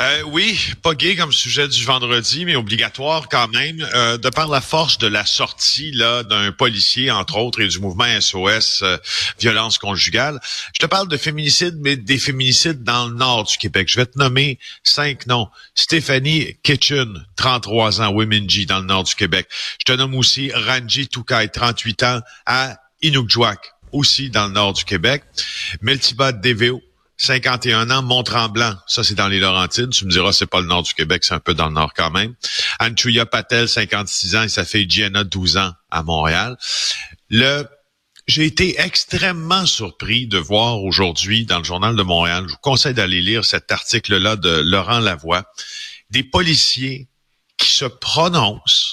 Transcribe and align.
Euh, 0.00 0.22
oui, 0.26 0.58
pas 0.82 0.94
gay 0.94 1.16
comme 1.16 1.32
sujet 1.32 1.68
du 1.68 1.84
vendredi, 1.84 2.44
mais 2.44 2.56
obligatoire 2.56 3.28
quand 3.28 3.48
même, 3.48 3.86
euh, 3.94 4.18
de 4.18 4.28
par 4.28 4.48
la 4.48 4.60
force 4.60 4.98
de 4.98 5.06
la 5.06 5.24
sortie 5.24 5.92
là 5.92 6.22
d'un 6.22 6.52
policier, 6.52 7.10
entre 7.10 7.36
autres, 7.36 7.60
et 7.60 7.68
du 7.68 7.78
mouvement 7.78 8.20
SOS 8.20 8.82
euh, 8.82 8.98
violence 9.38 9.78
conjugale. 9.78 10.40
Je 10.72 10.80
te 10.80 10.86
parle 10.86 11.08
de 11.08 11.16
féminicide, 11.16 11.76
mais 11.80 11.96
des 11.96 12.18
féminicides 12.18 12.82
dans 12.82 13.06
le 13.06 13.14
nord 13.14 13.44
du 13.44 13.56
Québec. 13.56 13.88
Je 13.90 13.96
vais 13.96 14.06
te 14.06 14.18
nommer 14.18 14.58
cinq 14.82 15.26
noms. 15.26 15.48
Stéphanie 15.74 16.56
Kitchen, 16.62 17.24
33 17.36 18.02
ans, 18.02 18.08
Women-G, 18.10 18.66
dans 18.66 18.80
le 18.80 18.86
nord 18.86 19.04
du 19.04 19.14
Québec. 19.14 19.48
Je 19.78 19.84
te 19.84 19.92
nomme 19.92 20.14
aussi 20.14 20.50
Ranji 20.52 21.08
Toukai, 21.08 21.48
38 21.48 22.02
ans, 22.02 22.20
à 22.46 22.76
Inukjuak, 23.02 23.72
aussi 23.92 24.30
dans 24.30 24.46
le 24.46 24.52
nord 24.52 24.72
du 24.72 24.84
Québec. 24.84 25.22
Meltiba 25.80 26.32
Deveo, 26.32 26.82
51 27.20 27.90
ans, 27.90 28.02
Mont-Tremblant. 28.02 28.76
Ça, 28.86 29.04
c'est 29.04 29.14
dans 29.14 29.28
les 29.28 29.40
Laurentides. 29.40 29.90
Tu 29.90 30.06
me 30.06 30.10
diras, 30.10 30.32
c'est 30.32 30.46
pas 30.46 30.62
le 30.62 30.66
nord 30.66 30.82
du 30.82 30.94
Québec, 30.94 31.22
c'est 31.22 31.34
un 31.34 31.38
peu 31.38 31.52
dans 31.52 31.66
le 31.66 31.74
nord 31.74 31.92
quand 31.94 32.10
même. 32.10 32.34
Anchuya 32.80 33.26
Patel, 33.26 33.68
56 33.68 34.36
ans, 34.36 34.42
et 34.44 34.48
sa 34.48 34.64
fille 34.64 34.88
Gianna, 34.88 35.22
12 35.22 35.58
ans, 35.58 35.72
à 35.90 36.02
Montréal. 36.02 36.56
Le, 37.28 37.66
j'ai 38.26 38.46
été 38.46 38.80
extrêmement 38.80 39.66
surpris 39.66 40.28
de 40.28 40.38
voir 40.38 40.82
aujourd'hui 40.82 41.44
dans 41.44 41.58
le 41.58 41.64
Journal 41.64 41.94
de 41.94 42.02
Montréal, 42.02 42.44
je 42.46 42.52
vous 42.52 42.60
conseille 42.62 42.94
d'aller 42.94 43.20
lire 43.20 43.44
cet 43.44 43.70
article-là 43.70 44.36
de 44.36 44.62
Laurent 44.64 45.00
Lavoie, 45.00 45.44
des 46.08 46.24
policiers 46.24 47.08
qui 47.58 47.70
se 47.70 47.84
prononcent. 47.84 48.89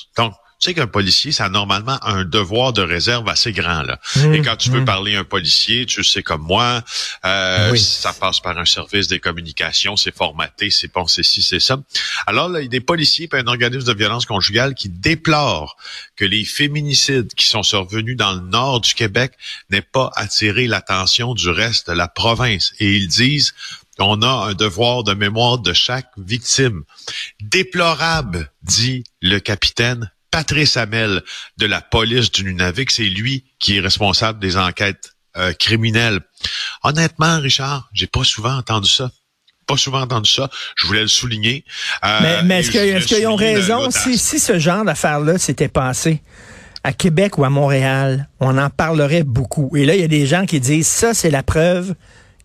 Tu 0.60 0.70
sais 0.70 0.74
qu'un 0.74 0.88
policier, 0.88 1.32
ça 1.32 1.46
a 1.46 1.50
normalement 1.50 2.00
un 2.04 2.24
devoir 2.26 2.74
de 2.74 2.82
réserve 2.82 3.30
assez 3.30 3.52
grand. 3.52 3.84
Là. 3.84 4.00
Mmh, 4.16 4.34
Et 4.34 4.42
quand 4.42 4.56
tu 4.56 4.72
veux 4.72 4.82
mmh. 4.82 4.86
parler 4.86 5.16
à 5.16 5.20
un 5.20 5.24
policier, 5.24 5.86
tu 5.86 6.04
sais 6.04 6.24
comme 6.24 6.42
moi, 6.42 6.84
euh, 7.26 7.72
Oui. 7.72 7.80
ça 7.80 8.12
passe 8.12 8.40
par 8.40 8.58
un 8.58 8.66
service 8.66 9.08
des 9.08 9.20
communications, 9.20 9.96
c'est 9.98 10.16
formaté, 10.16 10.72
c'est 10.72 10.92
bon, 10.92 11.06
c'est 11.06 11.22
ci, 11.22 11.44
c'est 11.44 11.60
ça. 11.60 11.78
Alors 12.26 12.50
là, 12.50 12.60
il 12.60 12.64
y 12.64 12.66
a 12.66 12.70
des 12.70 12.82
policiers 12.82 13.30
et 13.32 13.36
un 13.36 13.46
organisme 13.46 13.88
de 13.88 13.94
violence 13.94 14.26
conjugale 14.26 14.74
qui 14.74 14.90
déplorent 14.90 15.78
que 16.16 16.26
les 16.26 16.44
féminicides 16.44 17.34
qui 17.36 17.46
sont 17.46 17.64
survenus 17.64 18.18
dans 18.18 18.34
le 18.34 18.42
nord 18.42 18.82
du 18.82 18.96
Québec 18.96 19.34
n'aient 19.70 19.82
pas 19.82 20.12
attiré 20.16 20.66
l'attention 20.66 21.36
du 21.36 21.50
reste 21.50 21.88
de 21.90 21.94
la 21.94 22.08
province. 22.08 22.74
Et 22.80 22.96
ils 22.96 23.08
disent 23.08 23.54
on 24.00 24.22
a 24.22 24.28
un 24.50 24.54
devoir 24.54 25.04
de 25.04 25.14
mémoire 25.14 25.58
de 25.58 25.74
chaque 25.74 26.10
victime. 26.18 26.84
Déplorable, 27.42 28.52
dit 28.64 29.04
le 29.22 29.40
capitaine 29.40 30.12
Patrice 30.32 30.78
Hamel 30.78 31.24
de 31.58 31.66
la 31.66 31.82
police 31.82 32.32
du 32.32 32.44
Nunavik. 32.44 32.92
C'est 32.92 33.04
lui 33.04 33.46
qui 33.60 33.78
est 33.78 33.80
responsable 33.80 34.40
des 34.40 34.58
enquêtes 34.58 35.14
euh, 35.38 35.54
criminelles. 35.54 36.20
Honnêtement, 36.84 37.40
Richard, 37.40 37.90
j'ai 37.94 38.08
pas 38.08 38.24
souvent 38.24 38.56
entendu 38.58 38.90
ça. 38.90 39.12
Pas 39.66 39.78
souvent 39.78 40.02
entendu 40.02 40.32
ça. 40.32 40.50
Je 40.76 40.88
voulais 40.88 41.02
le 41.02 41.08
souligner. 41.08 41.66
Euh, 42.06 42.42
Mais, 42.46 42.60
est-ce 42.62 43.06
qu'ils 43.06 43.28
ont 43.28 43.36
raison? 43.36 43.92
Si, 43.92 44.18
si 44.18 44.40
ce 44.40 44.60
genre 44.60 44.86
d'affaires-là 44.86 45.38
s'était 45.38 45.68
passé 45.68 46.22
à 46.84 46.94
Québec 46.94 47.38
ou 47.38 47.44
à 47.44 47.50
Montréal, 47.50 48.30
on 48.40 48.58
en 48.58 48.70
parlerait 48.70 49.24
beaucoup. 49.24 49.76
Et 49.76 49.86
là, 49.86 49.94
il 49.96 50.02
y 50.02 50.06
a 50.06 50.08
des 50.08 50.26
gens 50.26 50.46
qui 50.46 50.60
disent 50.60 50.88
ça, 50.88 51.14
c'est 51.14 51.30
la 51.30 51.44
preuve 51.44 51.96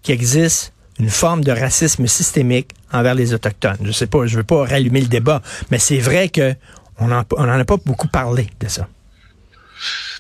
qu'il 0.03 0.15
existe 0.15 0.73
une 0.99 1.11
forme 1.11 1.45
de 1.45 1.53
racisme 1.53 2.07
systémique 2.07 2.71
envers 2.93 3.15
les 3.15 3.35
Autochtones. 3.35 3.79
Je 3.83 3.93
sais 3.93 4.07
pas, 4.07 4.27
je 4.27 4.37
veux 4.37 4.45
pas 4.45 4.67
rallumer 4.67 5.01
le 5.01 5.07
débat, 5.07 5.43
mais 5.71 5.79
c'est 5.79 5.99
vrai 5.99 6.29
que 6.29 6.55
on 7.03 7.13
en, 7.13 7.25
on 7.37 7.45
en 7.45 7.59
a 7.61 7.65
pas 7.65 7.77
beaucoup 7.85 8.09
parlé 8.09 8.49
de 8.61 8.69
ça. 8.69 8.89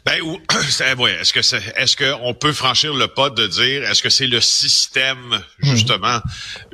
Ben, 0.04 0.20
c'est- 0.70 0.94
ouais, 0.94 1.12
est-ce 1.20 1.32
que 1.32 1.42
c'est, 1.42 1.62
est-ce 1.76 1.96
que 1.96 2.12
on 2.22 2.34
peut 2.34 2.52
franchir 2.52 2.92
le 2.94 3.06
pas 3.06 3.30
de 3.30 3.46
dire, 3.46 3.84
est-ce 3.88 4.02
que 4.02 4.10
c'est 4.10 4.26
le 4.26 4.40
système 4.40 5.40
justement 5.60 6.20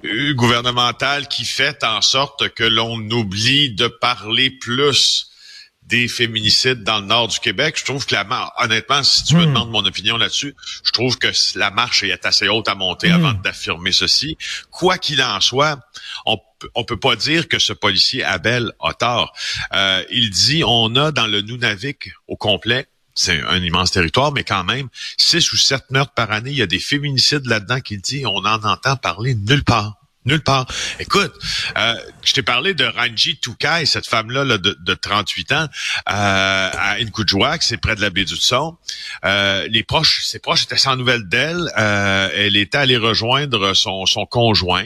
euh, 0.04 0.32
gouvernemental 0.34 1.28
qui 1.28 1.44
fait 1.44 1.84
en 1.84 2.00
sorte 2.00 2.48
que 2.54 2.64
l'on 2.64 2.96
oublie 3.10 3.70
de 3.74 3.86
parler 3.86 4.50
plus? 4.50 5.27
Des 5.88 6.06
féminicides 6.08 6.82
dans 6.84 7.00
le 7.00 7.06
nord 7.06 7.28
du 7.28 7.38
Québec? 7.38 7.76
Je 7.78 7.84
trouve 7.84 8.04
clairement, 8.06 8.50
honnêtement, 8.58 9.02
si 9.02 9.24
tu 9.24 9.34
me 9.36 9.46
demandes 9.46 9.70
mon 9.70 9.84
opinion 9.84 10.16
là-dessus, 10.16 10.54
je 10.84 10.90
trouve 10.90 11.18
que 11.18 11.28
la 11.56 11.70
marche 11.70 12.02
est 12.02 12.26
assez 12.26 12.48
haute 12.48 12.68
à 12.68 12.74
monter 12.74 13.10
avant 13.10 13.32
d'affirmer 13.32 13.92
ceci. 13.92 14.36
Quoi 14.70 14.98
qu'il 14.98 15.22
en 15.22 15.40
soit, 15.40 15.78
on 16.26 16.36
peut- 16.58 16.70
on 16.74 16.84
peut 16.84 16.98
pas 16.98 17.16
dire 17.16 17.48
que 17.48 17.58
ce 17.58 17.72
policier 17.72 18.22
Abel 18.24 18.72
a 18.82 18.92
tort. 18.94 19.32
Euh, 19.74 20.04
il 20.10 20.30
dit 20.30 20.62
on 20.64 20.94
a 20.96 21.10
dans 21.12 21.26
le 21.26 21.40
Nunavik 21.40 22.10
au 22.26 22.36
complet 22.36 22.86
c'est 23.20 23.42
un 23.42 23.60
immense 23.64 23.90
territoire, 23.90 24.30
mais 24.30 24.44
quand 24.44 24.62
même, 24.62 24.88
six 25.16 25.52
ou 25.52 25.56
sept 25.56 25.90
meurtres 25.90 26.12
par 26.14 26.30
année, 26.30 26.52
il 26.52 26.56
y 26.56 26.62
a 26.62 26.68
des 26.68 26.78
féminicides 26.78 27.46
là-dedans 27.46 27.80
qu'il 27.80 28.00
dit, 28.00 28.24
on 28.24 28.36
en 28.44 28.62
entend 28.62 28.94
parler 28.94 29.34
nulle 29.34 29.64
part. 29.64 29.96
Nulle 30.24 30.42
part. 30.42 30.66
Écoute, 31.00 31.32
euh, 31.78 31.94
je 32.22 32.34
t'ai 32.34 32.42
parlé 32.42 32.74
de 32.74 32.84
Ranji 32.84 33.38
Toukai, 33.38 33.86
cette 33.86 34.06
femme-là 34.06 34.44
là, 34.44 34.58
de, 34.58 34.76
de 34.78 34.94
38 34.94 35.52
ans, 35.52 35.54
euh, 35.64 35.70
à 36.06 36.96
Inkujuak, 37.00 37.62
c'est 37.62 37.78
près 37.78 37.94
de 37.96 38.02
la 38.02 38.10
baie 38.10 38.26
du 38.26 38.36
Son. 38.36 38.76
Euh, 39.24 39.66
les 39.70 39.82
proches, 39.84 40.24
ses 40.26 40.38
proches 40.38 40.64
étaient 40.64 40.76
sans 40.76 40.96
nouvelles 40.96 41.26
d'elle. 41.28 41.70
Euh, 41.78 42.28
elle 42.34 42.56
était 42.56 42.76
allée 42.78 42.98
rejoindre 42.98 43.72
son, 43.74 44.04
son 44.04 44.26
conjoint. 44.26 44.84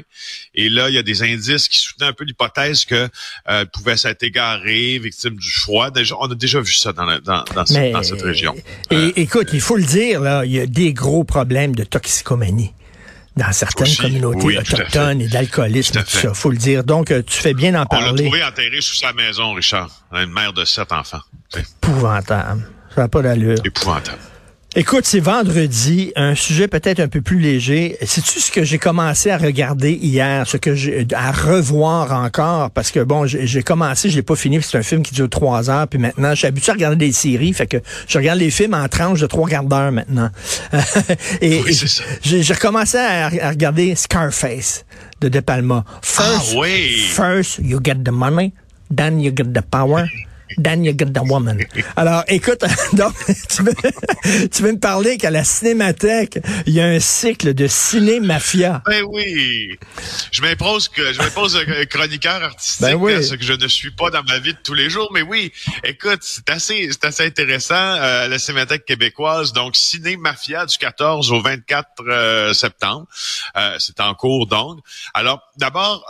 Et 0.55 0.69
là, 0.69 0.89
il 0.91 0.95
y 0.95 0.99
a 0.99 1.03
des 1.03 1.23
indices 1.25 1.67
qui 1.69 1.79
soutenaient 1.79 2.11
un 2.11 2.13
peu 2.13 2.25
l'hypothèse 2.25 2.85
que 2.85 3.09
euh, 3.49 3.65
pouvait 3.65 3.97
s'être 3.97 4.23
égarée, 4.23 4.99
victime 5.01 5.35
du 5.37 5.51
froid. 5.51 5.91
Déjà, 5.91 6.15
on 6.21 6.31
a 6.31 6.35
déjà 6.37 6.61
vu 6.61 6.73
ça 6.75 6.93
dans, 6.93 7.05
la- 7.05 7.21
dans, 7.21 7.43
dans, 7.55 7.67
ce- 7.67 7.73
Mais, 7.73 7.91
dans 7.91 8.03
cette 8.05 8.23
région. 8.23 8.55
Et, 8.93 9.21
écoute, 9.23 9.49
il 9.53 9.61
faut 9.61 9.77
le 9.77 9.85
dire, 9.85 10.21
là, 10.21 10.45
il 10.45 10.53
y 10.53 10.61
a 10.61 10.67
des 10.67 10.93
gros 10.93 11.25
problèmes 11.25 11.75
de 11.75 11.83
toxicomanie 11.85 12.73
dans 13.37 13.53
certaines 13.53 13.87
Aussi, 13.87 13.97
communautés 13.97 14.45
oui, 14.45 14.59
autochtones 14.59 15.21
et 15.23 15.29
d'alcoolisme, 15.29 15.95
Tout 15.95 15.99
à 16.01 16.03
tout 16.05 16.11
ça. 16.19 16.35
Faut 16.35 16.51
le 16.51 16.57
dire. 16.59 16.85
Donc, 16.85 17.11
euh, 17.11 17.23
tu 17.23 17.39
fais 17.41 17.55
bien 17.55 17.73
d'en 17.73 17.79
On 17.91 17.97
l'a 17.97 18.05
parler. 18.05 18.25
trouvé 18.25 18.45
enterré 18.45 18.81
sous 18.81 18.95
sa 18.97 19.13
maison, 19.13 19.53
Richard. 19.55 19.91
Une 20.13 20.31
mère 20.33 20.53
de 20.53 20.65
sept 20.65 20.93
enfants. 20.93 21.21
Épouvantable. 21.57 22.63
Ça 22.95 23.03
n'a 23.03 23.09
pas 23.09 23.23
d'allure. 23.23 23.59
épouvantable. 23.65 24.19
Écoute, 24.75 25.05
c'est 25.05 25.21
vendredi, 25.21 26.13
un 26.17 26.35
sujet 26.35 26.67
peut-être 26.67 26.99
un 27.01 27.09
peu 27.09 27.21
plus 27.21 27.39
léger. 27.39 27.99
Sais-tu 28.01 28.41
ce 28.41 28.51
que 28.51 28.65
j'ai 28.65 28.79
commencé 28.79 29.29
à 29.31 29.37
regarder 29.37 29.93
hier, 29.93 30.49
ce 30.49 30.57
que 30.57 30.75
j'ai 30.75 31.07
à 31.15 31.31
revoir 31.31 32.11
encore, 32.13 32.71
parce 32.71 32.91
que 32.91 33.01
bon, 33.01 33.27
j'ai 33.27 33.63
commencé, 33.63 34.09
je 34.09 34.17
l'ai 34.17 34.23
pas 34.23 34.35
fini, 34.35 34.59
puis 34.59 34.67
c'est 34.71 34.79
un 34.79 34.83
film 34.83 35.03
qui 35.03 35.13
dure 35.13 35.29
trois 35.29 35.69
heures, 35.69 35.87
puis 35.89 35.99
maintenant, 35.99 36.31
je 36.31 36.37
suis 36.37 36.47
habitué 36.47 36.71
à 36.71 36.75
regarder 36.75 36.97
des 37.07 37.13
séries, 37.13 37.53
fait 37.53 37.67
que 37.67 37.77
je 38.09 38.17
regarde 38.17 38.39
les 38.39 38.51
films 38.51 38.73
en 38.73 38.89
tranches 38.89 39.21
de 39.21 39.27
trois 39.27 39.47
quarts 39.47 39.65
d'heure 39.65 39.93
maintenant. 39.93 40.31
et 41.43 41.61
Oui, 41.63 41.75
c'est 41.75 41.89
ça. 41.89 42.05
j'ai 42.23 42.43
j'ai 42.43 42.55
recommencé 42.55 42.97
à, 42.97 43.27
à 43.27 43.51
regarder 43.51 43.95
Scarface 43.95 44.87
de 45.21 45.29
De 45.29 45.41
Palma. 45.41 45.85
First, 46.01 46.55
Ah 46.55 46.59
oui! 46.59 47.09
First, 47.11 47.59
you 47.59 47.79
get 47.85 47.97
the 48.05 48.11
money, 48.11 48.55
then 48.95 49.21
you 49.21 49.33
get 49.37 49.53
the 49.53 49.61
power. 49.71 50.07
Then 50.59 50.85
you 50.85 50.93
the 50.95 51.21
woman. 51.21 51.59
Alors, 51.97 52.25
écoute, 52.29 52.61
donc, 52.93 53.15
tu 53.49 53.63
veux, 53.63 53.75
tu 54.49 54.63
veux 54.63 54.73
me 54.73 54.79
parler 54.79 55.17
qu'à 55.17 55.31
la 55.31 55.45
Cinémathèque, 55.45 56.39
il 56.67 56.75
y 56.75 56.81
a 56.81 56.87
un 56.87 57.01
cycle 57.01 57.55
de 57.55 57.67
ciné-mafia. 57.67 58.83
Ben 58.87 59.05
oui. 59.09 59.79
Je 60.31 60.43
m'impose 60.43 60.89
que 60.89 61.13
je 61.13 61.19
m'impose 61.19 61.57
un 61.57 61.85
chroniqueur 61.87 62.43
artistique, 62.43 62.83
Ben 62.83 62.95
oui. 62.95 63.23
ce 63.25 63.35
que 63.35 63.45
je 63.45 63.53
ne 63.53 63.69
suis 63.69 63.91
pas 63.91 64.11
dans 64.11 64.23
ma 64.25 64.39
vie 64.39 64.53
de 64.53 64.59
tous 64.63 64.75
les 64.75 64.91
jours. 64.91 65.11
Mais 65.13 65.23
oui, 65.23 65.53
écoute, 65.85 66.21
c'est 66.23 66.49
assez, 66.51 66.89
c'est 66.91 67.05
assez 67.05 67.25
intéressant. 67.27 67.75
Euh, 67.75 68.29
la 68.29 68.39
Cinémathèque 68.39 68.85
québécoise, 68.85 69.53
donc 69.53 69.77
Ciné 69.77 70.17
Mafia 70.17 70.67
du 70.67 70.77
14 70.79 71.33
au 71.33 71.41
24 71.41 71.89
euh, 72.01 72.53
septembre. 72.53 73.07
Euh, 73.57 73.77
c'est 73.79 74.01
en 74.01 74.15
cours 74.15 74.47
donc. 74.47 74.81
Alors, 75.15 75.41
d'abord. 75.57 76.05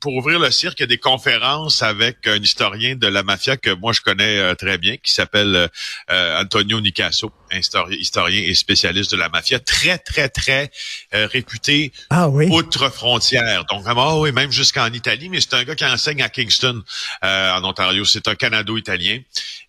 Pour 0.00 0.14
ouvrir 0.14 0.38
le 0.38 0.50
cirque, 0.50 0.80
il 0.80 0.82
y 0.82 0.84
a 0.84 0.88
des 0.88 0.98
conférences 0.98 1.82
avec 1.82 2.26
un 2.26 2.36
historien 2.36 2.96
de 2.96 3.06
la 3.06 3.22
mafia 3.22 3.56
que 3.56 3.70
moi 3.70 3.92
je 3.92 4.00
connais 4.00 4.38
euh, 4.38 4.54
très 4.54 4.78
bien, 4.78 4.96
qui 4.96 5.12
s'appelle 5.12 5.54
euh, 5.56 5.68
euh, 6.10 6.42
Antonio 6.42 6.80
Nicasso, 6.80 7.30
historien 7.58 8.42
et 8.42 8.54
spécialiste 8.54 9.10
de 9.12 9.16
la 9.16 9.28
mafia, 9.28 9.58
très 9.58 9.98
très 9.98 10.28
très 10.28 10.70
euh, 11.14 11.26
réputé 11.26 11.92
Ah 12.10 12.28
oui? 12.28 12.48
outre 12.50 12.88
frontière. 12.90 13.64
Donc 13.66 13.82
vraiment, 13.82 14.20
oui, 14.20 14.32
même 14.32 14.50
jusqu'en 14.52 14.92
Italie, 14.92 15.28
mais 15.28 15.40
c'est 15.40 15.54
un 15.54 15.64
gars 15.64 15.74
qui 15.74 15.84
enseigne 15.84 16.22
à 16.22 16.28
Kingston, 16.28 16.82
euh, 17.24 17.52
en 17.54 17.64
Ontario. 17.64 18.04
C'est 18.04 18.28
un 18.28 18.34
Canado-italien 18.34 19.20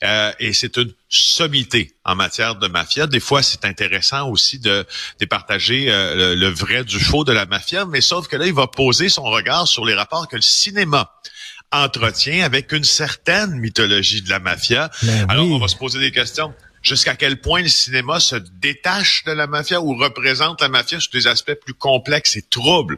euh, 0.03 0.31
et 0.39 0.53
c'est 0.53 0.77
une 0.77 0.93
sommité 1.09 1.93
en 2.03 2.15
matière 2.15 2.55
de 2.55 2.67
mafia. 2.67 3.07
Des 3.07 3.19
fois, 3.19 3.41
c'est 3.43 3.65
intéressant 3.65 4.29
aussi 4.29 4.59
de 4.59 4.85
départager 5.19 5.89
euh, 5.91 6.15
le, 6.15 6.35
le 6.35 6.47
vrai 6.47 6.83
du 6.83 6.99
faux 6.99 7.23
de 7.23 7.31
la 7.31 7.45
mafia, 7.45 7.85
mais 7.85 8.01
sauf 8.01 8.27
que 8.27 8.35
là, 8.35 8.45
il 8.45 8.53
va 8.53 8.67
poser 8.67 9.09
son 9.09 9.23
regard 9.23 9.67
sur 9.67 9.85
les 9.85 9.93
rapports 9.93 10.27
que 10.27 10.35
le 10.35 10.41
cinéma 10.41 11.11
entretient 11.71 12.45
avec 12.45 12.71
une 12.71 12.83
certaine 12.83 13.51
mythologie 13.59 14.21
de 14.21 14.29
la 14.29 14.39
mafia. 14.39 14.89
Ben 15.03 15.25
Alors, 15.29 15.45
oui. 15.45 15.53
on 15.53 15.59
va 15.59 15.67
se 15.67 15.75
poser 15.75 15.99
des 15.99 16.11
questions. 16.11 16.53
Jusqu'à 16.85 17.15
quel 17.15 17.41
point 17.41 17.63
le 17.63 17.67
cinéma 17.67 18.19
se 18.19 18.35
détache 18.35 19.23
de 19.25 19.31
la 19.31 19.47
mafia 19.47 19.81
ou 19.81 19.97
représente 19.97 20.61
la 20.61 20.69
mafia 20.69 20.99
sur 20.99 21.11
des 21.11 21.27
aspects 21.27 21.55
plus 21.55 21.73
complexes 21.73 22.35
et 22.37 22.43
troubles. 22.43 22.97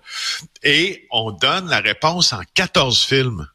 Et 0.63 1.07
on 1.09 1.31
donne 1.31 1.69
la 1.69 1.79
réponse 1.79 2.33
en 2.33 2.41
14 2.53 3.03
films. 3.03 3.47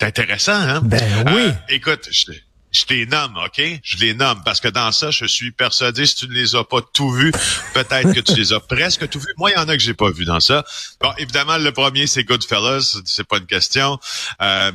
C'est 0.00 0.06
intéressant, 0.06 0.52
hein? 0.52 0.80
Ben 0.82 1.24
oui. 1.28 1.42
Euh, 1.42 1.52
écoute, 1.68 2.08
je, 2.10 2.32
je 2.72 2.84
les 2.90 3.06
nomme, 3.06 3.36
OK? 3.36 3.62
Je 3.82 3.96
les 3.98 4.14
nomme 4.14 4.42
parce 4.44 4.60
que 4.60 4.68
dans 4.68 4.92
ça, 4.92 5.10
je 5.10 5.24
suis 5.26 5.52
persuadé, 5.52 6.04
si 6.06 6.16
tu 6.16 6.28
ne 6.28 6.34
les 6.34 6.54
as 6.56 6.64
pas 6.64 6.80
tout 6.92 7.10
vus, 7.10 7.32
peut-être 7.72 8.12
que 8.12 8.20
tu 8.20 8.34
les 8.36 8.52
as 8.52 8.60
presque 8.60 9.08
tout 9.08 9.20
vus. 9.20 9.32
Moi, 9.36 9.50
il 9.50 9.54
y 9.54 9.58
en 9.58 9.68
a 9.68 9.76
que 9.76 9.82
j'ai 9.82 9.94
pas 9.94 10.10
vu 10.10 10.24
dans 10.24 10.40
ça. 10.40 10.64
Bon, 11.00 11.12
évidemment, 11.18 11.56
le 11.56 11.72
premier, 11.72 12.06
c'est 12.06 12.24
Goodfellas, 12.24 12.98
c'est 13.04 13.26
pas 13.26 13.38
une 13.38 13.46
question. 13.46 13.98
Euh, 14.40 14.72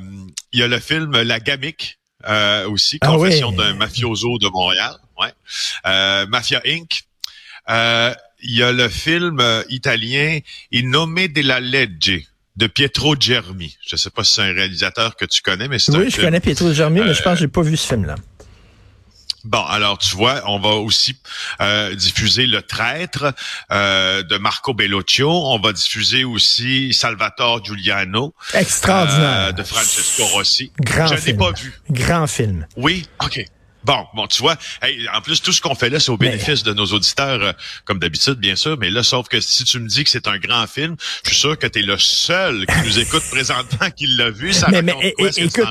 il 0.54 0.60
y 0.60 0.64
a 0.64 0.68
le 0.68 0.80
film 0.80 1.12
La 1.22 1.40
Gamique, 1.40 2.00
euh, 2.28 2.70
aussi, 2.70 2.98
ah 3.02 3.08
Confession 3.08 3.52
d'un 3.52 3.74
mafioso 3.74 4.38
de 4.38 4.48
Montréal. 4.50 4.96
Ouais. 5.20 5.34
Euh, 5.86 6.26
Mafia 6.28 6.62
Inc. 6.66 7.04
Euh, 7.70 8.14
il 8.42 8.56
y 8.56 8.64
a 8.64 8.72
le 8.72 8.88
film 8.88 9.42
italien 9.70 10.40
Il 10.72 10.90
nommé 10.90 11.28
della 11.28 11.60
legge 11.60 12.22
de 12.56 12.68
Pietro 12.68 13.16
Germi. 13.20 13.76
Je 13.86 13.96
ne 13.96 13.98
sais 13.98 14.10
pas 14.10 14.24
si 14.24 14.36
c'est 14.36 14.42
un 14.42 14.54
réalisateur 14.54 15.16
que 15.16 15.26
tu 15.26 15.42
connais, 15.42 15.68
mais 15.68 15.80
c'est 15.80 15.96
Oui, 15.96 16.10
je 16.10 16.22
connais 16.22 16.40
Pietro 16.40 16.72
Germi, 16.72 17.02
mais 17.02 17.14
je 17.14 17.22
pense 17.22 17.34
que 17.34 17.40
j'ai 17.40 17.48
pas 17.48 17.62
vu 17.62 17.78
ce 17.78 17.88
film-là. 17.88 18.16
Bon, 19.48 19.64
alors 19.64 19.98
tu 19.98 20.16
vois, 20.18 20.42
on 20.48 20.60
va 20.60 20.72
aussi 20.72 21.16
euh, 21.62 21.96
diffuser 21.96 22.48
Le 22.48 22.62
Traître 22.62 23.34
euh, 23.72 24.22
de 24.24 24.38
Marco 24.38 24.74
Bellocchio. 24.74 25.30
On 25.32 25.58
va 25.60 25.72
diffuser 25.72 26.26
aussi 26.26 26.94
Salvatore 26.94 27.64
Giuliano. 27.64 28.34
Extraordinaire. 28.54 29.48
Euh, 29.48 29.52
de 29.54 29.64
Francesco 29.64 30.26
Rossi. 30.26 30.72
Grand 30.82 31.08
Je 31.08 31.16
film. 31.16 31.40
l'ai 31.40 31.46
pas 31.46 31.52
vu. 31.54 31.74
Grand 31.90 32.28
film. 32.28 32.68
Oui, 32.76 33.08
OK. 33.24 33.46
Bon, 33.88 34.06
bon, 34.14 34.28
tu 34.28 34.42
vois, 34.42 34.58
en 35.16 35.22
plus, 35.22 35.42
tout 35.42 35.54
ce 35.54 35.62
qu'on 35.62 35.74
fait 35.74 35.90
là, 35.90 36.02
c'est 36.02 36.12
au 36.12 36.18
bénéfice 36.18 36.62
de 36.62 36.74
nos 36.74 36.88
auditeurs, 36.88 37.42
euh, 37.42 37.54
comme 37.86 38.00
d'habitude, 38.00 38.34
bien 38.34 38.58
sûr. 38.58 38.78
Mais 38.78 38.90
là, 38.90 39.02
sauf 39.02 39.30
que 39.30 39.40
si 39.40 39.64
tu 39.64 39.80
me 39.80 39.88
dis 39.88 40.04
que 40.04 40.10
c'est 40.10 40.28
un 40.28 40.38
grand 40.38 40.68
film, 40.68 40.98
je 41.24 41.30
suis 41.30 41.40
sûr 41.40 41.58
que 41.58 41.68
tu 41.68 41.80
es 41.80 41.82
le 41.84 41.98
seul 41.98 42.66
qui 42.66 42.86
nous 42.86 43.00
écoute 43.00 43.24
présentement 43.32 43.90
qui 43.96 44.08
l'a 44.08 44.30
vu. 44.30 44.52
Ça 44.52 44.68
mais, 44.70 44.82
mais 44.82 45.14
quoi, 45.18 45.30
écoute, 45.38 45.64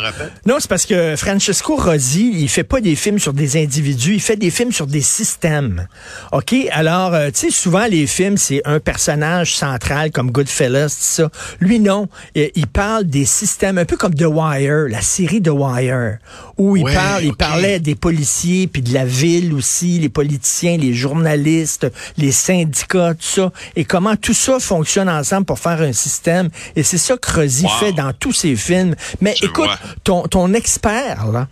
Non, 0.47 0.57
c'est 0.61 0.69
parce 0.69 0.87
que 0.87 1.15
Francesco 1.17 1.77
Rosi, 1.77 2.33
il 2.37 2.49
fait 2.49 2.65
pas 2.65 2.81
des 2.81 2.97
films 2.97 3.19
sur 3.19 3.35
des 3.35 3.63
individus, 3.63 4.15
il 4.15 4.23
fait 4.23 4.37
des 4.37 4.51
films 4.51 4.73
sur 4.73 4.87
des 4.87 5.03
systèmes. 5.03 5.87
OK? 6.33 6.55
Alors, 6.71 7.13
euh, 7.13 7.27
tu 7.27 7.41
sais, 7.41 7.51
souvent, 7.51 7.85
les 7.85 8.07
films, 8.07 8.39
c'est 8.39 8.63
un 8.65 8.81
personnage 8.81 9.55
central, 9.55 10.11
comme 10.11 10.31
Goodfellas, 10.31 10.89
tout 10.89 10.97
ça. 11.01 11.31
Lui, 11.61 11.81
non. 11.81 12.09
Il 12.35 12.67
parle 12.67 13.05
des 13.05 13.27
systèmes, 13.27 13.77
un 13.77 13.85
peu 13.85 13.99
comme 13.99 14.15
The 14.15 14.25
Wire, 14.27 14.87
la 14.89 15.03
série 15.03 15.43
The 15.43 15.51
Wire, 15.53 16.17
où 16.57 16.79
il 16.79 16.85
parle, 16.85 17.25
il 17.25 17.35
parlait 17.35 17.79
des 17.79 17.95
policiers, 18.07 18.69
puis 18.69 18.83
de 18.83 18.95
la 18.95 19.05
ville 19.05 19.53
aussi, 19.53 19.99
les 19.99 20.09
politiciens, 20.09 20.77
les 20.77 20.95
journalistes, 20.95 21.89
les 22.17 22.31
syndicats, 22.31 23.15
tout 23.15 23.27
ça, 23.27 23.53
et 23.75 23.85
comment 23.85 24.15
tout 24.15 24.33
ça 24.33 24.61
fonctionne 24.61 25.09
ensemble 25.09 25.45
pour 25.45 25.59
faire 25.59 25.83
un 25.83 25.93
système. 25.93 26.49
Et 26.77 26.85
c'est 26.85 26.99
ça 26.99 27.17
que 27.17 27.33
Rosy 27.33 27.67
fait 27.81 27.91
dans 27.91 28.13
tous 28.13 28.31
ses 28.31 28.55
films. 28.55 28.95
Mais 29.21 29.35
écoute, 29.43 29.71
ton, 30.05 30.23
ton 30.29 30.55
expert, 30.55 31.27
là, 31.33 31.49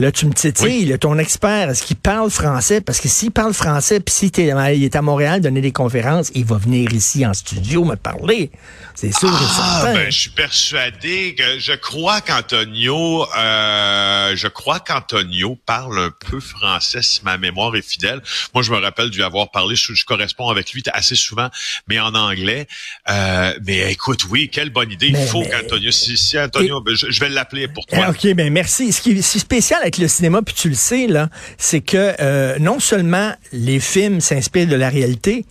Là, 0.00 0.10
tu 0.10 0.26
me 0.26 0.32
titilles, 0.32 0.98
ton 0.98 1.18
expert, 1.18 1.70
est-ce 1.70 1.84
qu'il 1.84 1.96
parle 1.96 2.28
français? 2.28 2.80
Parce 2.80 3.00
que 3.00 3.08
s'il 3.08 3.30
parle 3.30 3.54
français, 3.54 4.00
puis 4.00 4.12
s'il 4.12 4.30
est 4.40 4.96
à 4.96 5.02
Montréal 5.02 5.40
donner 5.40 5.60
des 5.60 5.70
conférences, 5.70 6.32
il 6.34 6.44
va 6.44 6.56
venir 6.56 6.92
ici 6.92 7.24
en 7.24 7.32
studio 7.32 7.84
me 7.84 7.94
parler. 7.94 8.50
C'est 8.96 9.12
sûr 9.12 9.30
ah, 9.32 9.92
Ben, 9.94 10.10
je 10.10 10.18
suis 10.18 10.30
persuadé 10.30 11.36
que 11.36 11.60
je 11.60 11.72
crois 11.72 12.20
qu'Antonio, 12.20 13.24
euh, 13.36 14.34
je 14.34 14.48
crois 14.48 14.80
qu'Antonio 14.80 15.56
parle 15.64 15.98
un 15.98 16.10
peu 16.10 16.40
français 16.40 17.02
si 17.02 17.20
ma 17.24 17.38
mémoire 17.38 17.76
est 17.76 17.86
fidèle. 17.86 18.20
Moi, 18.52 18.64
je 18.64 18.72
me 18.72 18.78
rappelle 18.78 19.10
lui 19.10 19.22
avoir 19.22 19.52
parlé, 19.52 19.76
je, 19.76 19.94
je 19.94 20.04
corresponds 20.04 20.48
avec 20.48 20.72
lui 20.72 20.82
assez 20.92 21.14
souvent, 21.14 21.50
mais 21.86 22.00
en 22.00 22.14
anglais. 22.14 22.66
Euh, 23.08 23.52
mais 23.64 23.92
écoute, 23.92 24.24
oui, 24.30 24.48
quelle 24.52 24.70
bonne 24.70 24.90
idée. 24.90 25.08
il 25.08 25.26
faut 25.28 25.42
qu'Antonio, 25.42 25.92
si, 25.92 26.16
si 26.16 26.38
Antonio, 26.38 26.80
ben, 26.80 26.96
je, 26.96 27.20
vais 27.20 27.28
l'appeler 27.28 27.68
pour 27.68 27.86
toi. 27.86 28.10
OK, 28.10 28.26
ben 28.34 28.52
merci. 28.52 28.92
Ce 28.92 29.00
qui 29.00 29.12
est 29.12 29.22
spécial 29.22 29.83
avec 29.84 29.98
le 29.98 30.08
cinéma, 30.08 30.40
puis 30.42 30.54
tu 30.54 30.70
le 30.70 30.74
sais, 30.74 31.06
là, 31.06 31.28
c'est 31.58 31.80
que 31.82 32.14
euh, 32.20 32.58
non 32.58 32.80
seulement 32.80 33.34
les 33.52 33.80
films 33.80 34.20
s'inspirent 34.20 34.66
de 34.66 34.76
la 34.76 34.88
réalité, 34.88 35.44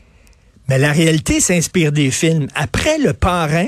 mais 0.68 0.80
la 0.80 0.92
réalité 0.92 1.40
s'inspire 1.40 1.92
des 1.92 2.10
films. 2.10 2.48
Après 2.56 2.98
le 2.98 3.14
parrain, 3.14 3.68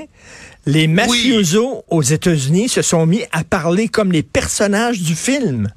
les 0.66 0.88
mafiosos 0.88 1.84
aux 1.88 2.02
États-Unis 2.02 2.70
se 2.70 2.82
sont 2.82 3.06
mis 3.06 3.24
à 3.32 3.44
parler 3.44 3.88
comme 3.88 4.12
les 4.12 4.24
personnages 4.24 5.00
du 5.00 5.16
film. 5.16 5.72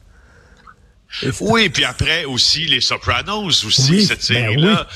Oui, 1.40 1.68
puis 1.68 1.84
après 1.84 2.24
aussi 2.24 2.66
les 2.66 2.80
Sopranos 2.80 3.64
aussi 3.64 4.06
cette 4.06 4.28
ben 4.30 4.86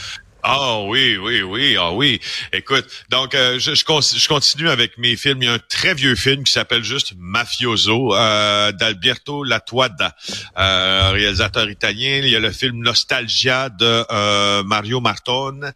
Ah 0.44 0.80
oui, 0.80 1.16
oui, 1.16 1.40
oui, 1.42 1.76
ah 1.78 1.92
oui. 1.92 2.20
Écoute, 2.52 2.84
donc 3.10 3.32
euh, 3.36 3.60
je, 3.60 3.74
je, 3.74 4.26
continue 4.28 4.68
avec 4.68 4.98
mes 4.98 5.14
films. 5.14 5.40
Il 5.40 5.44
y 5.44 5.48
a 5.48 5.52
un 5.52 5.60
très 5.60 5.94
vieux 5.94 6.16
film 6.16 6.42
qui 6.42 6.52
s'appelle 6.52 6.82
juste 6.82 7.14
Mafioso 7.16 8.12
euh, 8.16 8.72
d'Alberto 8.72 9.44
Latuada, 9.44 10.16
euh, 10.58 11.10
réalisateur 11.12 11.70
italien. 11.70 12.22
Il 12.24 12.28
y 12.28 12.34
a 12.34 12.40
le 12.40 12.50
film 12.50 12.82
Nostalgia 12.82 13.68
de 13.68 14.04
euh, 14.10 14.64
Mario 14.64 15.00
Martone. 15.00 15.72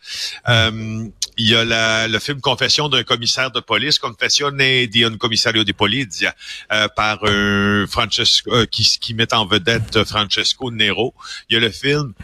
il 0.48 1.12
y 1.38 1.54
a 1.54 1.64
la, 1.64 2.08
le 2.08 2.18
film 2.18 2.40
Confession 2.40 2.88
d'un 2.88 3.04
commissaire 3.04 3.52
de 3.52 3.60
police, 3.60 4.00
Confessione 4.00 4.88
di 4.88 5.04
un 5.04 5.16
commissario 5.16 5.62
di 5.62 5.74
polizia, 5.74 6.34
par 6.96 7.20
Francesco 7.88 8.66
qui, 8.66 8.98
qui 9.00 9.14
met 9.14 9.32
en 9.32 9.46
vedette 9.46 10.04
Francesco 10.04 10.72
Nero. 10.72 11.14
Il 11.48 11.54
y 11.54 11.56
a 11.56 11.60
le 11.60 11.70
film 11.70 12.14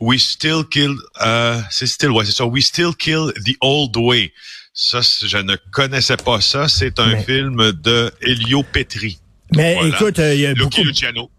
We 0.00 0.18
Still 0.18 0.64
Kill, 0.70 0.96
uh, 1.20 1.60
c'est 1.70 1.86
still, 1.86 2.10
ouais, 2.10 2.24
c'est 2.24 2.32
ça. 2.32 2.46
We 2.46 2.64
Still 2.64 2.94
Kill 2.98 3.32
the 3.44 3.56
Old 3.60 3.96
Way. 3.96 4.32
Ça, 4.72 5.00
je 5.00 5.38
ne 5.38 5.56
connaissais 5.72 6.16
pas 6.16 6.40
ça. 6.40 6.68
C'est 6.68 7.00
un 7.00 7.16
film 7.18 7.72
de 7.72 8.12
Elio 8.22 8.62
Petri. 8.62 9.18
Mais 9.56 9.78
écoute, 9.88 10.18
euh, 10.18 10.34
il 10.34 10.40
y 10.40 10.46
a 10.46 10.54
beaucoup, 10.54 10.82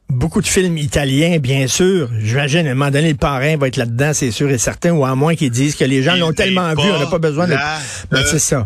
beaucoup, 0.09 0.41
de 0.41 0.47
films 0.47 0.77
italiens, 0.77 1.38
bien 1.38 1.67
sûr. 1.67 2.09
J'imagine, 2.19 2.67
à 2.67 2.71
un 2.71 2.73
moment 2.73 2.89
donné, 2.89 3.11
le 3.11 3.17
parrain 3.17 3.56
va 3.56 3.67
être 3.67 3.77
là-dedans, 3.77 4.13
c'est 4.13 4.31
sûr 4.31 4.50
et 4.50 4.57
certain, 4.57 4.91
ou 4.91 5.05
à 5.05 5.13
moins 5.13 5.35
qu'ils 5.35 5.51
disent 5.51 5.75
que 5.75 5.85
les 5.85 6.01
gens 6.01 6.15
l'ont 6.15 6.33
tellement 6.33 6.73
vu, 6.73 6.89
on 6.91 7.00
n'a 7.00 7.05
pas 7.05 7.19
besoin 7.19 7.47
de... 7.47 7.55
Ben, 8.09 8.23
c'est 8.25 8.39
ça. 8.39 8.65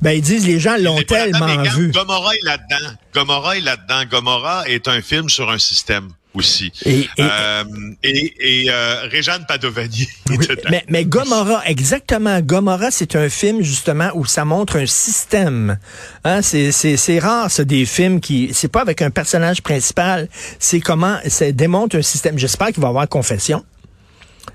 Ben, 0.00 0.12
ils 0.12 0.22
disent 0.22 0.46
les 0.46 0.60
gens 0.60 0.76
l'ont 0.78 1.02
tellement 1.02 1.62
vu. 1.76 1.90
Gomorrah 1.90 2.34
est 2.34 2.44
là-dedans. 2.44 2.94
Gomorrah 3.12 3.56
est 3.56 3.62
là-dedans. 3.62 4.04
Gomorrah 4.10 4.68
est 4.68 4.86
un 4.86 5.02
film 5.02 5.28
sur 5.28 5.50
un 5.50 5.58
système 5.58 6.10
aussi. 6.34 6.72
Et, 6.84 7.00
et, 7.00 7.08
euh, 7.18 7.64
et, 8.02 8.66
euh, 8.68 9.08
Réjeanne 9.10 9.44
Padovani. 9.46 10.08
mais, 10.70 10.84
mais 10.88 11.04
Gomorrah, 11.04 11.62
exactement. 11.66 12.40
Gomorrah, 12.40 12.90
c'est 12.90 13.16
un 13.16 13.28
film 13.28 13.62
justement 13.62 14.10
où 14.14 14.24
ça 14.24 14.44
montre 14.44 14.76
un 14.76 14.86
système. 14.86 15.78
Hein, 16.24 16.42
c'est, 16.42 17.18
rare, 17.18 17.50
ça, 17.50 17.64
des 17.64 17.86
films 17.86 18.20
qui... 18.20 18.50
C'est 18.52 18.68
pas 18.68 18.82
avec 18.82 19.00
un 19.02 19.10
personnage 19.10 19.62
principal, 19.62 20.28
c'est 20.58 20.80
comment... 20.80 21.18
Ça 21.28 21.50
démontre 21.52 21.96
un 21.96 22.02
système. 22.02 22.38
J'espère 22.38 22.68
qu'il 22.68 22.80
va 22.80 22.88
y 22.88 22.90
avoir 22.90 23.08
confession. 23.08 23.64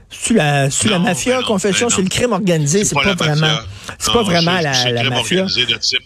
C'est 0.09 0.33
la, 0.33 0.67
la 0.86 1.00
mafia, 1.00 1.41
confession, 1.43 1.89
c'est 1.89 2.01
le 2.01 2.09
crime 2.09 2.31
organisé, 2.33 2.83
c'est, 2.83 2.95
pas, 2.95 3.13
vraiment, 3.13 3.59
c'est 4.00 4.12
pas 4.12 4.24
vraiment 4.24 4.59
la, 4.59 4.91
la 4.91 5.09
mafia. 5.09 5.43
De 5.43 5.77
type 5.77 6.00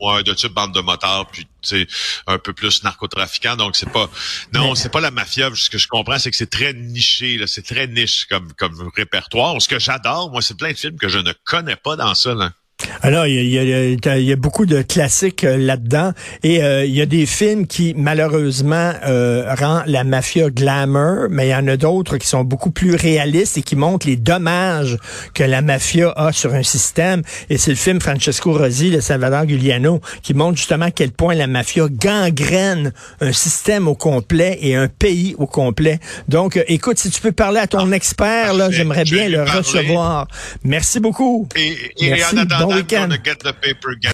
ouais, 0.00 0.22
de 0.22 0.32
type 0.34 0.52
bande 0.52 0.74
de 0.74 0.80
motards, 0.80 1.26
puis 1.30 1.46
c'est 1.62 1.86
un 2.26 2.38
peu 2.38 2.52
plus 2.52 2.82
narcotrafiquant. 2.82 3.56
Donc 3.56 3.76
c'est 3.76 3.90
pas, 3.90 4.08
non, 4.52 4.74
c'est 4.74 4.90
pas 4.90 5.00
la 5.00 5.10
mafia. 5.10 5.50
Ce 5.54 5.70
que 5.70 5.78
je 5.78 5.88
comprends, 5.88 6.18
c'est 6.18 6.30
que 6.30 6.36
c'est 6.36 6.50
très 6.50 6.72
niché, 6.72 7.38
là, 7.38 7.46
c'est 7.46 7.62
très 7.62 7.86
niche 7.86 8.26
comme 8.26 8.52
comme 8.54 8.90
répertoire. 8.94 9.60
Ce 9.60 9.68
que 9.68 9.78
j'adore, 9.78 10.30
moi, 10.30 10.42
c'est 10.42 10.56
plein 10.56 10.72
de 10.72 10.76
films 10.76 10.98
que 10.98 11.08
je 11.08 11.18
ne 11.18 11.32
connais 11.44 11.76
pas 11.76 11.96
dans 11.96 12.14
ça. 12.14 12.34
Là. 12.34 12.52
Alors, 13.00 13.26
il 13.26 13.48
y 13.48 13.58
a, 13.58 14.18
y 14.18 14.32
a, 14.32 14.36
beaucoup 14.36 14.66
de 14.66 14.82
classiques 14.82 15.44
euh, 15.44 15.56
là-dedans 15.56 16.12
et 16.42 16.62
euh, 16.62 16.84
il 16.84 16.94
y 16.94 17.00
a 17.00 17.06
des 17.06 17.24
films 17.24 17.66
qui, 17.66 17.94
malheureusement, 17.96 18.92
euh, 19.06 19.54
rendent 19.54 19.86
la 19.86 20.04
mafia 20.04 20.50
glamour, 20.50 21.28
mais 21.30 21.48
il 21.48 21.50
y 21.50 21.54
en 21.54 21.68
a 21.68 21.76
d'autres 21.76 22.18
qui 22.18 22.26
sont 22.26 22.44
beaucoup 22.44 22.70
plus 22.70 22.94
réalistes 22.94 23.56
et 23.56 23.62
qui 23.62 23.76
montrent 23.76 24.06
les 24.06 24.16
dommages 24.16 24.98
que 25.34 25.42
la 25.42 25.62
mafia 25.62 26.12
a 26.16 26.32
sur 26.32 26.52
un 26.52 26.62
système. 26.62 27.22
Et 27.48 27.56
c'est 27.56 27.70
le 27.70 27.76
film 27.76 28.00
Francesco 28.00 28.52
Rosi, 28.52 28.90
le 28.90 29.00
Salvador 29.00 29.48
Giuliano, 29.48 30.00
qui 30.22 30.34
montre 30.34 30.58
justement 30.58 30.86
à 30.86 30.90
quel 30.90 31.12
point 31.12 31.34
la 31.34 31.46
mafia 31.46 31.86
gangrène 31.90 32.92
un 33.20 33.32
système 33.32 33.88
au 33.88 33.94
complet 33.94 34.58
et 34.60 34.74
un 34.74 34.88
pays 34.88 35.34
au 35.38 35.46
complet. 35.46 35.98
Donc, 36.28 36.62
écoute, 36.68 36.98
si 36.98 37.10
tu 37.10 37.20
peux 37.22 37.32
parler 37.32 37.60
à 37.60 37.66
ton 37.66 37.90
ah, 37.92 37.96
expert, 37.96 38.52
là, 38.52 38.70
j'aimerais 38.70 39.04
bien 39.04 39.28
le 39.28 39.44
recevoir. 39.44 40.28
Merci 40.64 41.00
beaucoup. 41.00 41.48
Et, 41.56 41.76
et 41.98 42.10
Merci. 42.10 42.36
Bon 42.66 42.76
weekend. 42.76 43.24
Get 43.24 43.40
the 43.40 43.52
paper, 43.52 43.94
get 43.94 44.02